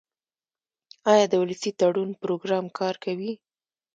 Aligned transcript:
آیا 1.11 1.25
د 1.29 1.33
ولسي 1.41 1.71
تړون 1.79 2.09
پروګرام 2.21 2.65
کار 2.79 2.95
کوي؟ 3.03 3.31